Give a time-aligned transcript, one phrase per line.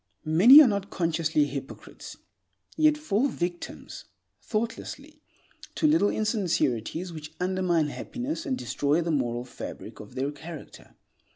[0.25, 2.17] Many are not consciously hypocrites,
[2.75, 4.05] yet fall victims,
[4.41, 5.21] thoughtlessly,
[5.75, 10.95] to little insincerities which undermine happiness and destroy the moral fabric of their character.